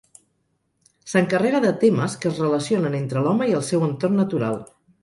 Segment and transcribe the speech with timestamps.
[1.11, 4.63] S'encarrega de temes que es relacionen entre l'home i el seu entorn natural.